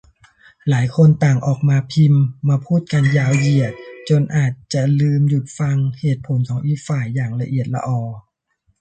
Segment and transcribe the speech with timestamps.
[0.69, 3.73] หลายคนต่างออกมาพิมพ์มาพูดกันยาวเหยียด
[4.09, 8.01] จนอาจจะลืมหยุดฟังเหตุผลของอีกฝ่ายอย่างละเอียดลออ